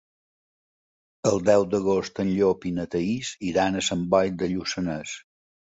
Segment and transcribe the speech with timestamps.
[1.33, 5.19] El deu d'agost en Llop i na Thaís iran a Sant Boi de Lluçanès.